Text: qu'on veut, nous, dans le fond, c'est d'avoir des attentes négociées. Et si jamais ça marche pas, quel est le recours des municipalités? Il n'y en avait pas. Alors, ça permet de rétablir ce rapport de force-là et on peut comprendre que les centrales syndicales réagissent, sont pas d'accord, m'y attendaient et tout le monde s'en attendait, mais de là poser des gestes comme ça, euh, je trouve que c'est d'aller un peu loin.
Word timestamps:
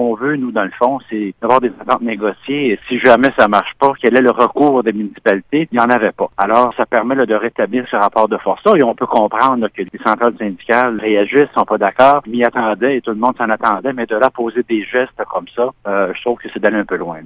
qu'on 0.00 0.14
veut, 0.14 0.36
nous, 0.36 0.50
dans 0.50 0.64
le 0.64 0.70
fond, 0.70 0.98
c'est 1.10 1.34
d'avoir 1.42 1.60
des 1.60 1.72
attentes 1.78 2.00
négociées. 2.00 2.72
Et 2.72 2.78
si 2.88 2.98
jamais 2.98 3.28
ça 3.38 3.48
marche 3.48 3.74
pas, 3.78 3.92
quel 4.00 4.16
est 4.16 4.22
le 4.22 4.30
recours 4.30 4.82
des 4.82 4.94
municipalités? 4.94 5.68
Il 5.70 5.78
n'y 5.78 5.84
en 5.84 5.90
avait 5.90 6.12
pas. 6.12 6.30
Alors, 6.38 6.72
ça 6.74 6.86
permet 6.86 7.14
de 7.14 7.34
rétablir 7.34 7.84
ce 7.90 7.96
rapport 7.96 8.26
de 8.28 8.38
force-là 8.38 8.76
et 8.76 8.82
on 8.82 8.94
peut 8.94 9.06
comprendre 9.06 9.68
que 9.68 9.82
les 9.82 10.00
centrales 10.04 10.34
syndicales 10.38 10.98
réagissent, 11.00 11.52
sont 11.54 11.64
pas 11.64 11.76
d'accord, 11.76 12.22
m'y 12.26 12.42
attendaient 12.44 12.96
et 12.96 13.00
tout 13.02 13.10
le 13.10 13.16
monde 13.16 13.36
s'en 13.36 13.50
attendait, 13.50 13.92
mais 13.92 14.06
de 14.06 14.16
là 14.16 14.30
poser 14.30 14.62
des 14.62 14.82
gestes 14.84 15.22
comme 15.28 15.46
ça, 15.54 15.68
euh, 15.86 16.12
je 16.14 16.20
trouve 16.22 16.38
que 16.38 16.48
c'est 16.52 16.60
d'aller 16.60 16.78
un 16.78 16.84
peu 16.86 16.96
loin. 16.96 17.20